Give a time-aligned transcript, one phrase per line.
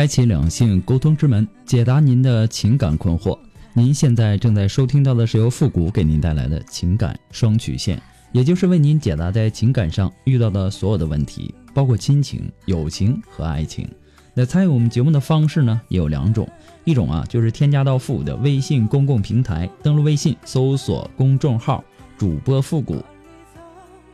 [0.00, 3.38] 开启两性沟通之门，解答您的情感困惑。
[3.74, 8.00] 您现在正在收听到的是由复古给您带来的情感双曲线，
[8.32, 13.86] 也就是为您解答在情感上遇到的所有的问题，包括亲情、友情和爱情。
[14.32, 16.48] 那参与我们节目的方式呢，也有两种，
[16.86, 21.84] 一种啊就是添加到复古的微信公共平台，登录微信搜索公众号
[22.16, 23.04] “主播复古”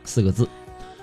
[0.03, 0.49] 四个字。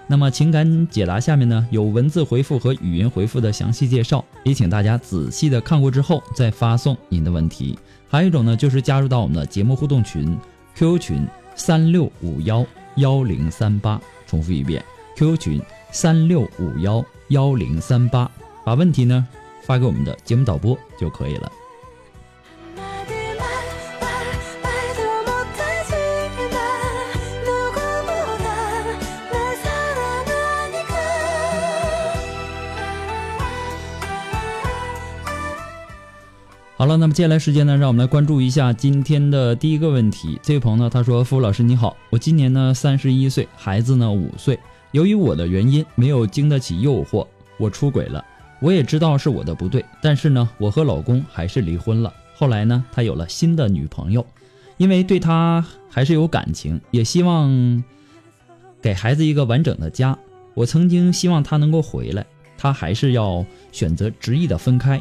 [0.06, 7.76] 那么情感解答下面呢有文字回复和语音回复的详细介绍，也请大家仔细的看过之后再发送您的问题。
[8.08, 10.38] 还有一种呢就是加入到我们的节目互动群
[10.76, 12.64] ，QQ 群三六五幺
[12.96, 14.84] 幺零三八，重复一遍
[15.16, 18.30] ，QQ 群三六五幺幺零三八，
[18.64, 19.26] 把问题呢
[19.62, 21.50] 发给我们的节目导播就可以了。
[36.76, 40.40] 好了，那么接下来时间呢，让我们来关注一下今天的第一个问题。
[40.42, 44.58] 这位朋友呢，他说：“付老师你好，我今年呢三十一岁，孩子呢五岁。
[44.90, 47.24] 由于我的原因没有经得起诱惑，
[47.58, 48.24] 我出轨了。
[48.60, 52.12] 我也知道是我的不对，但是呢，我和老公还是离婚了。
[52.34, 54.26] 后来呢，他有了新的女朋友，
[54.76, 57.84] 因为对他还是有感情，也希望
[58.82, 60.18] 给孩子一个完整的家。
[60.54, 62.26] 我曾经希望他能够回来，
[62.58, 65.00] 他还是要选择执意的分开。”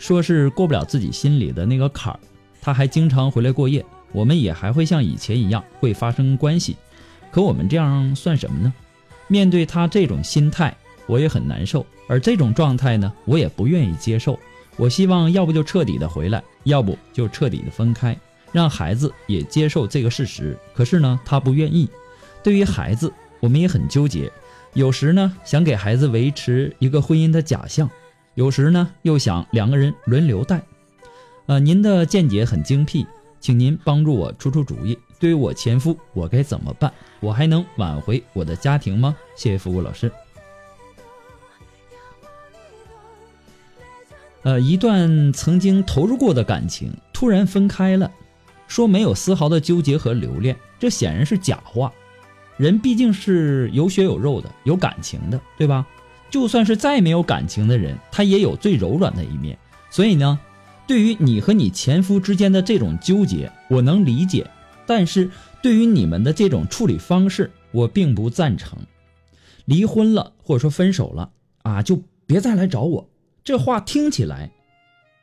[0.00, 2.18] 说是过不了自己心里的那个坎儿，
[2.58, 6.74] 他还经常回来过夜，我们也还会像以前一样会发生关系，
[7.30, 8.72] 可我们这样算什么呢？
[9.28, 10.74] 面对他这种心态，
[11.06, 14.40] 我也很难受，而这种状态呢，我也不愿意接受。
[14.78, 18.18] 我希望要不就彻底的回来，要不就彻底的分开，
[18.52, 20.56] 让孩子也接受这个事实。
[20.72, 21.86] 可是呢，他不愿意。
[22.42, 24.32] 对于孩子，我们也很纠结，
[24.72, 27.90] 有时呢想给孩子维持一个婚姻的假象。
[28.34, 30.62] 有时呢，又想两个人轮流带，
[31.46, 33.06] 呃，您的见解很精辟，
[33.40, 34.98] 请您帮助我出出主意。
[35.18, 36.92] 对于我前夫，我该怎么办？
[37.20, 39.14] 我还能挽回我的家庭吗？
[39.36, 40.10] 谢谢服务老师。
[44.42, 48.10] 呃，一段曾经投入过的感情突然分开了，
[48.68, 51.92] 说没有丝毫的纠结和留恋，这显然是假话。
[52.56, 55.86] 人毕竟是有血有肉的，有感情的，对吧？
[56.30, 59.58] 就算是再没有感情的人，他也有最柔软的一面。
[59.90, 60.38] 所以呢，
[60.86, 64.44] 对于你和你前夫之间的这种纠结，我能理解；
[64.86, 65.28] 但是
[65.60, 68.78] 对于你们的这种处理方式，我并不赞成。
[69.64, 71.30] 离婚了或者说分手了
[71.62, 73.10] 啊，就别再来找我。
[73.42, 74.50] 这话听起来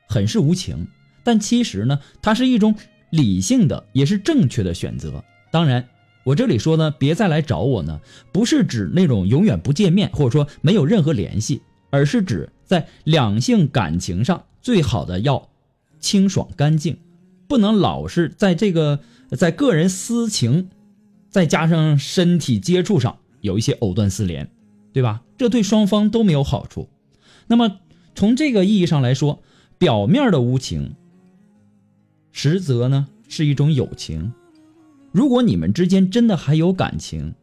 [0.09, 0.87] 很是无情，
[1.23, 2.75] 但其实呢，它是一种
[3.09, 5.23] 理性的，也是正确的选择。
[5.51, 5.87] 当然。
[6.27, 8.01] 我这里说呢，别再来找我呢，
[8.33, 15.47] 不是指那种永远不见面，或者说没有任何联系，而是指在两性感情上最好的要
[16.01, 16.97] 清爽干净，
[17.47, 18.99] 不能老是在这个
[19.37, 20.67] 在个人私情，
[21.29, 24.51] 再加上身体接触上有一些藕断丝连，
[24.91, 25.21] 对吧？
[25.37, 26.89] 这对双方都没有好处。
[27.47, 27.79] 那么
[28.15, 29.41] 从这个意义上来说，
[29.77, 30.93] 表面的无情，
[32.33, 34.33] 实则呢是一种友情。
[35.11, 37.33] 如果你们之间真的还有感情，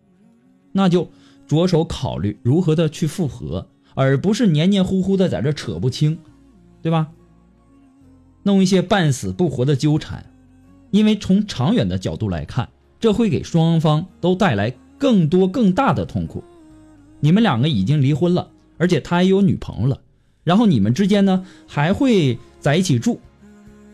[0.73, 1.09] 那就
[1.47, 6.19] 着手考虑如何的去复合，而不是黏黏糊糊的在这扯不清，
[6.83, 7.09] 对吧？
[8.43, 10.27] 弄一些半死不活的纠缠，
[10.91, 12.69] 因为从长远的角度来看，
[13.01, 16.45] 这会给双方都带来更多更大的痛苦。
[17.21, 20.01] 你们两个已经离婚了，而且他也有女朋友了，
[20.43, 23.19] 然后你们之间呢还会在一起住，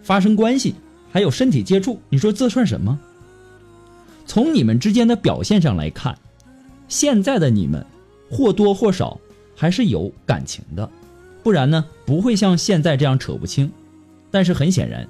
[0.02, 0.74] 发生关系，
[1.12, 2.98] 还有身体接触，你说这算什么？
[4.30, 6.16] 从你们之间的表现上来看，
[6.86, 7.84] 现在的你们
[8.30, 9.18] 或多或少
[9.56, 10.88] 还是有感情的，
[11.42, 13.72] 不然呢不会像现在这样扯不清。
[14.30, 15.08] 但是很显然，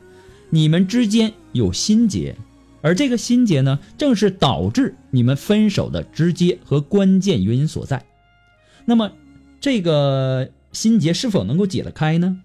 [0.48, 2.34] 你们之间有心结，
[2.80, 8.02] 而这个心结呢，正是导致你们分手的直接和关键原因所在。
[8.86, 9.12] 那么，
[9.60, 12.40] 这个心结是否能够解得开呢？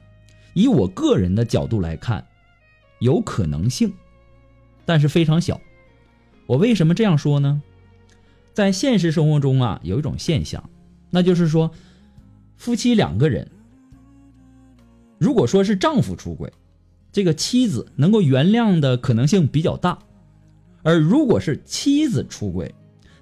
[0.54, 2.28] 以我个人的角度来看，
[3.00, 3.94] 有可能性，
[4.86, 5.58] 但是非常小。
[6.46, 7.62] 我为什么这样说呢？
[8.54, 10.70] 在现实生活中啊，有一种现象，
[11.10, 11.72] 那就是说，
[12.56, 13.50] 夫妻两个人，
[15.18, 16.52] 如果说是丈夫出轨，
[17.12, 19.98] 这个妻子能够原谅的可能性比较大；
[20.84, 22.74] 而如果是妻子出轨，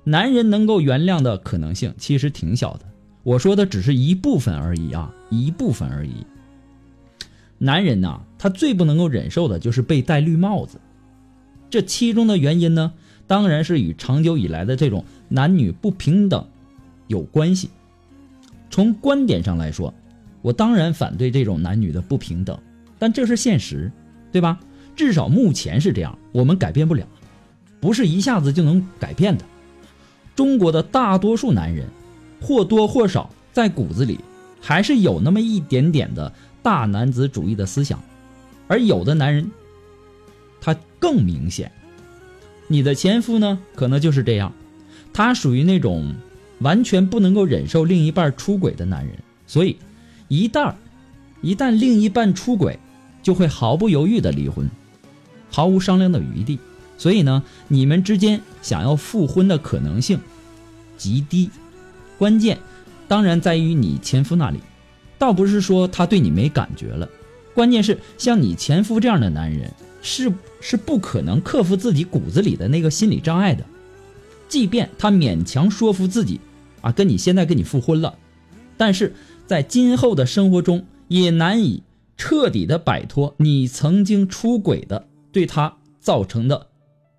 [0.04, 2.86] 男人能够原谅的可能性其实挺小的。
[3.24, 6.26] 我说的只是一部分而已啊，一部分而已。
[7.58, 10.82] 男人呐，他最不能够忍受的就是被戴绿帽子。
[11.70, 12.94] 这其中的原因呢，
[13.34, 16.48] 当然是与长久以来的这种男女不平等
[17.08, 17.68] 有关系。
[18.70, 19.92] 从观点上来说，
[20.44, 22.56] 我当然反对这种男女的不平等，
[23.00, 23.92] 但这是现实，
[24.32, 24.60] 对吧？
[24.96, 27.08] 至少目前是这样，我们改变不了，
[27.82, 29.44] 不是一下子就能改变的。
[30.36, 31.88] 中国的大多数男人，
[32.40, 34.20] 或多或少在骨子里
[34.62, 36.32] 还是有那么一点点的。
[36.62, 38.00] 大男子主义的思想，
[38.68, 39.50] 而有的男人，
[40.62, 41.72] 他更明显。
[42.74, 44.52] 你的前夫呢，可能就是这样，
[45.14, 46.16] 他属于那种
[46.58, 49.16] 完全不能够忍受另一半出轨的男人，
[49.46, 49.78] 所以
[50.28, 50.74] 一旦
[51.44, 52.80] 一旦另一半出轨，
[53.22, 54.68] 就会毫不犹豫的离婚，
[55.52, 56.58] 毫无商量的余地。
[56.98, 60.20] 所以呢，你们之间想要复婚的可能性
[60.98, 61.52] 极低。
[62.18, 62.58] 关键
[63.08, 64.60] 当然在于你前夫那里。
[65.20, 67.08] 倒不是说他对你没感觉了，
[67.54, 69.72] 关键是像你前夫这样的男人，
[70.04, 73.66] 是是不可能克服自己骨子里的那个心理障碍的。
[74.48, 76.40] 即便他勉强说服自己，
[76.82, 78.20] 啊，跟你现在跟你复婚了，
[78.78, 79.16] 但是
[79.48, 81.82] 在今后的生活中，也难以
[82.18, 86.68] 彻底的摆脱你曾经出轨的对他造成的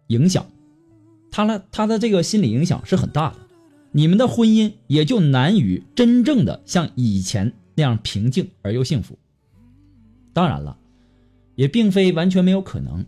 [0.07, 0.47] 影响。
[1.33, 3.37] 他的他的这个心理影响是很大的，
[3.91, 7.55] 你们的婚姻也就难于真正的像以前。
[7.77, 9.19] 那样平静而又幸福。
[10.33, 10.79] 当然了，
[11.55, 13.07] 也并非完全没有可能。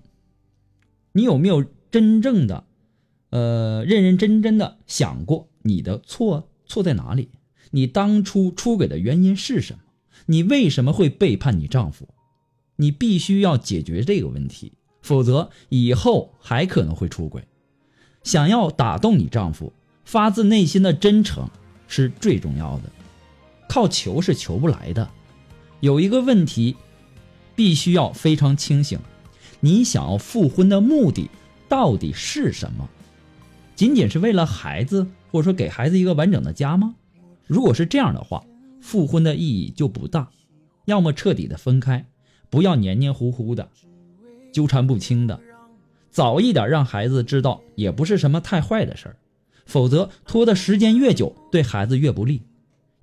[1.13, 2.65] 你有没有真正的，
[3.31, 7.31] 呃，认认真真的想过你的错错在哪里？
[7.71, 9.81] 你当初出轨的原因是什么？
[10.27, 12.09] 你为什么会背叛你丈夫？
[12.77, 14.73] 你必须要解决这个问题，
[15.03, 17.47] 否则以后还可能会出轨。
[18.23, 19.73] 想要打动你丈夫，
[20.05, 21.49] 发自内心的真诚
[21.89, 22.91] 是最重要的。
[23.69, 25.11] 靠求是求不来的，
[25.81, 26.77] 有一个问题，
[27.57, 28.99] 必须要非常清醒：
[29.59, 31.29] 你想要复婚的目的
[31.69, 32.89] 到底是什么？
[33.75, 36.95] 仅仅是为了孩子，或者说给孩子一个完整的家吗？
[37.47, 38.45] 如果是这样的话，
[38.81, 40.29] 复婚的意义就不大。
[40.85, 42.07] 要么彻底的分开，
[42.49, 43.69] 不要黏黏糊糊的，
[44.53, 45.41] 纠缠不清的，
[46.11, 49.17] 早一点让孩子知道也不是什么太坏的事儿。
[49.65, 52.43] 否则拖的时间越久，对孩子越不利。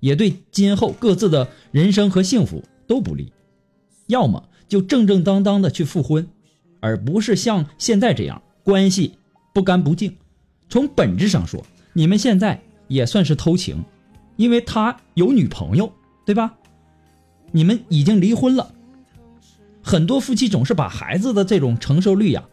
[0.00, 3.32] 也对今后各自的人生和幸福都不利，
[4.06, 6.28] 要么就正正当当的去复婚，
[6.80, 9.18] 而不是像现在这样关系
[9.52, 10.16] 不干不净。
[10.68, 13.84] 从本质上说，你们现在也算是偷情，
[14.36, 15.92] 因为他有女朋友，
[16.24, 16.54] 对吧？
[17.52, 18.72] 你们已经离婚了。
[19.82, 22.44] 很多夫妻总是把孩子的这种承受率呀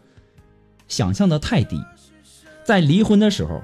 [0.86, 1.82] 想象的太低，
[2.64, 3.62] 在离婚的时候。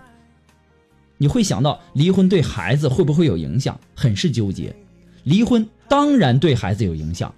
[1.20, 4.73] 你会想到离婚对孩子会不会有影响，很是纠结。
[5.25, 7.35] 离婚当然对孩子有影响，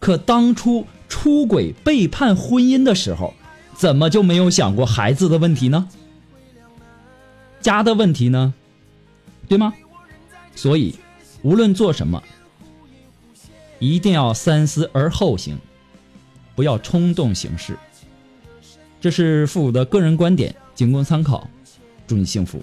[0.00, 3.34] 可当初出轨背叛婚姻的时候，
[3.76, 5.88] 怎么就没有想过孩子的问题呢？
[7.60, 8.52] 家的问题呢？
[9.46, 9.74] 对吗？
[10.56, 10.96] 所以，
[11.42, 12.22] 无论做什么，
[13.78, 15.58] 一定要三思而后行，
[16.56, 17.76] 不要冲动行事。
[19.00, 21.48] 这是父母的个人观点，仅供参考。
[22.06, 22.62] 祝你幸福。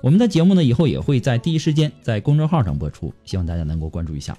[0.00, 4.36] 我们的节目呢，以后也会在第一时间在公众号上播出，希望大家能够关注一下。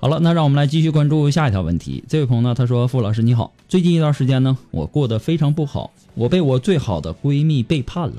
[0.00, 2.04] 好了，那让我们来继续关注下一条问题。
[2.08, 8.14] 这位朋友呢，他说：“傅老师你好，最近一段时间呢，我过得非常不好，我被我最好的闺蜜背叛了。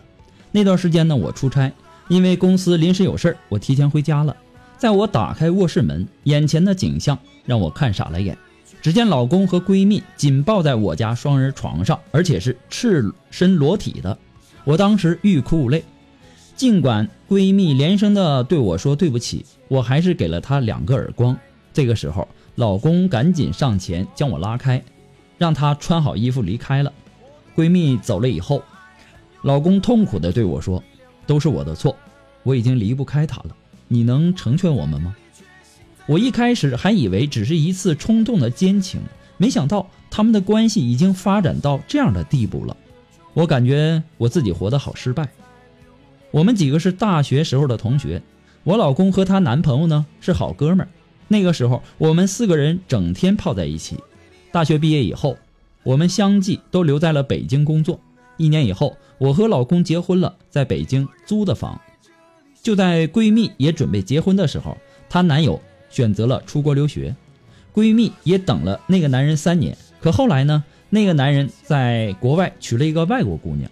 [0.52, 1.72] 那段时间呢，我出差，
[2.10, 4.36] 因为公司临时有事儿，我提前回家了。
[4.80, 8.38] 在我打开卧室门，眼前的景象让我看傻了眼。
[8.82, 14.18] 只见老公和闺蜜紧抱在我家双人床上，而且是赤身裸体的。
[14.64, 15.84] 我当时欲哭无泪，
[16.56, 21.38] 尽管闺蜜连声的对我说对不起，我还是给了她两个耳光。
[21.74, 24.82] 这个时候，老公赶紧上前将我拉开，
[25.38, 26.94] 让她穿好衣服离开了。
[27.54, 28.64] 闺蜜走了以后，
[29.42, 30.82] 老公痛苦的对我说
[31.28, 31.94] ：“都是我的错，
[32.44, 33.54] 我已经离不开她了。”
[33.90, 35.14] 你能成全我们吗？
[36.06, 39.02] 我一开始还以为只是一次冲动的奸情，
[39.38, 42.78] 没想到他们的关系已经发展到这样的地步了。
[43.34, 45.30] 我感觉我自己活得好失败。
[46.32, 48.22] 我们几个是大学时候的同学，
[48.64, 50.88] 我老公和她男朋友呢是好哥们儿。
[51.28, 53.98] 那个时候我们四个人整天泡在一起。
[54.52, 55.38] 大学毕业以后，
[55.84, 58.00] 我们相继都留在了北京工作。
[58.38, 61.80] 一年以后，我和老公结婚了，在北京租的房。
[62.70, 64.78] 就在闺蜜也准备结婚的时候，
[65.10, 65.60] 她男友
[65.90, 67.16] 选择了出国留学，
[67.74, 69.76] 闺蜜也等了那个男人三年。
[70.00, 73.72] 可后来呢，那个男人在国外娶了一个外国姑娘。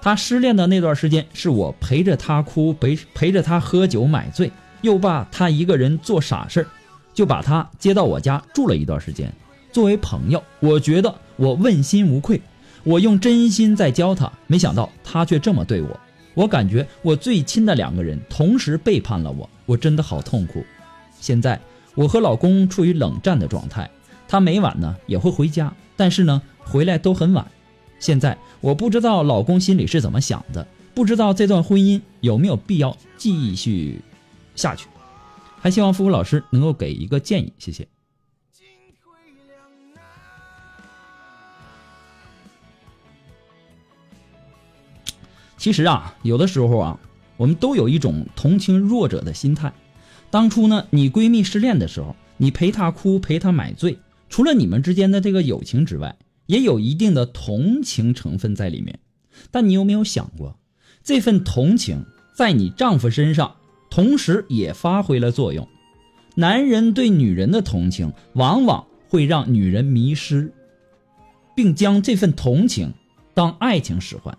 [0.00, 4.50] 她失恋的那段时间，是我陪着她哭，陪陪着她喝酒买醉，
[4.80, 6.66] 又怕她一个人做傻事儿，
[7.12, 9.30] 就把她接到我家住了一段时间。
[9.70, 12.40] 作为朋友，我觉得我问心无愧，
[12.84, 16.00] 我用真心在教她，没想到她却这么对我。
[16.38, 20.64] 我感觉我最亲的两个人同时背叛了我，我真的好痛苦。
[21.18, 21.60] 现在
[21.96, 23.90] 我和老公处于冷战的状态，
[24.28, 27.44] 他每晚呢也会回家，但是呢回来都很晚。
[27.98, 30.64] 现在我不知道老公心里是怎么想的，
[30.94, 34.00] 不知道这段婚姻有没有必要继续
[34.54, 34.86] 下去，
[35.60, 37.88] 还希望付付老师能够给一个建议，谢谢。
[45.58, 47.00] 其实啊，有的时候啊，
[47.36, 49.72] 我们都有一种同情弱者的心态。
[50.30, 53.98] 当初呢，你闺蜜失恋的时候，你陪她哭，陪她买醉，
[54.28, 58.98] 除了你们之间的这个友情之外，也有一定的同情成分在里面。
[59.50, 60.58] 但你有没有想过，
[61.02, 63.56] 这份同情在你丈夫身上
[63.90, 65.66] 同时也发挥了作用？
[66.36, 70.52] 男人对女人的同情，往往会让女人迷失，
[71.56, 72.92] 并将这份同情
[73.34, 74.36] 当爱情使唤。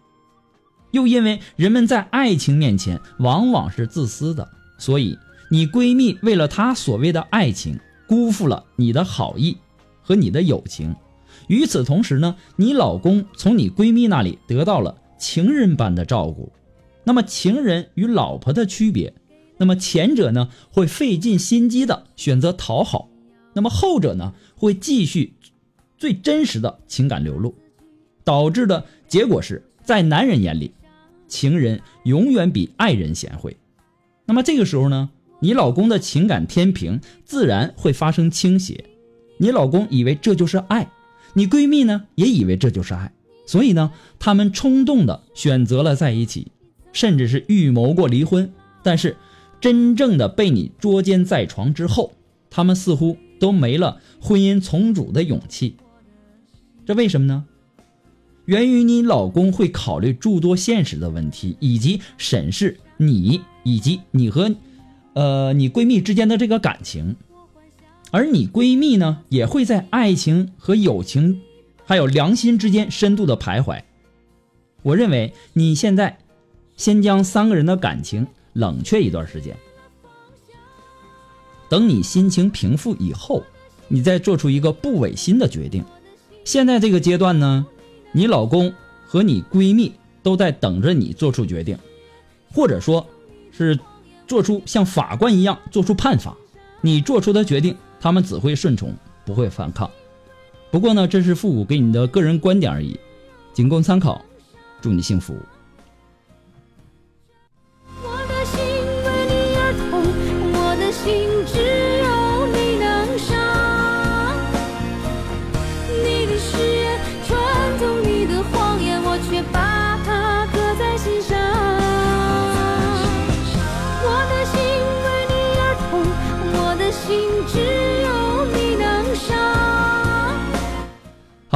[0.92, 5.18] 又因为人们在爱情面前往往是自私的，所以
[5.50, 9.58] 你闺蜜为了她所谓的爱情，辜负了你的好意
[10.02, 10.96] 和你的友情。
[11.48, 16.52] 与此同时呢，你老公从你闺蜜那里得到了情人般的照顾。
[17.04, 19.14] 那么情人与老婆的区别，
[19.58, 23.10] 那么前者呢会费尽心机的选择讨好，
[23.54, 25.34] 那么后者呢会继续
[25.98, 27.56] 最真实的情感流露，
[28.24, 30.72] 导致的结果是在男人眼里。
[31.30, 33.56] 情人永远比爱人贤惠，
[34.26, 38.84] 那么这个时候呢，你老公的情感天平自然会发生倾斜。
[39.38, 40.92] 你老公以为这就是爱，
[41.34, 43.14] 你闺蜜呢也以为这就是爱，
[43.46, 46.52] 所以呢，他们冲动的选择了在一起，
[46.92, 48.52] 甚至是预谋过离婚。
[48.84, 49.16] 但是，
[49.62, 52.14] 真正的被你捉奸在床之后，
[52.50, 55.76] 他们似乎都没了婚姻重组的勇气。
[56.86, 57.46] 这为什么呢？
[58.50, 64.56] 源于你老公会考虑诸多现实的问题，以及审视你以及你和，
[65.14, 67.16] 呃，你闺蜜之间的这个感情，
[68.10, 71.42] 而你闺蜜呢，也会在爱情和友情，
[71.86, 73.84] 还有良心之间深度的徘徊。
[74.82, 76.18] 我认为你现在，
[76.76, 79.56] 先将三个人的感情冷却一段时间，
[81.70, 83.44] 等你心情平复以后，
[83.90, 85.86] 你再做出一个不违心的决定。
[86.44, 87.68] 现在这个阶段呢？
[88.12, 88.74] 你老公
[89.06, 91.78] 和你闺蜜都在等着你做出决定，
[92.54, 93.06] 或者说，
[93.52, 93.80] 是
[94.28, 96.36] 做出像法官一样做出判罚。
[96.82, 99.90] 你做出的决定，他们只会顺从，不会反抗。
[100.72, 103.00] 不过呢，这是复古给你的个人观点而已，
[103.54, 104.24] 仅供参考。
[104.82, 105.36] 祝你幸福。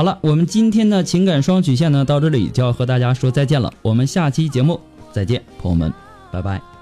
[0.03, 3.71] 好了，我们今天的情感双曲线呢，到这里就要和大家说再见了。
[3.81, 4.77] 我们下期节目
[5.13, 5.93] 再见，朋友们，
[6.29, 6.72] 拜拜。